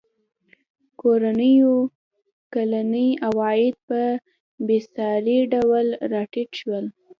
[1.01, 1.75] کورنیو
[2.53, 4.01] کلني عواید په
[4.67, 6.85] بېساري ډول راټیټ شول.